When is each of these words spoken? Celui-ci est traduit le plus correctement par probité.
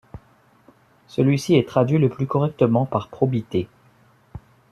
Celui-ci 1.07 1.53
est 1.57 1.67
traduit 1.67 1.99
le 1.99 2.09
plus 2.09 2.25
correctement 2.25 2.87
par 2.87 3.07
probité. 3.07 3.67